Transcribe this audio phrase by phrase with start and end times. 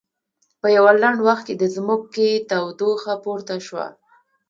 [0.59, 3.87] په یوه لنډ وخت کې د ځمکې تودوخه پورته شوه.